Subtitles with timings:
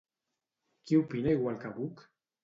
[0.91, 2.01] Qui opina igual que Buch?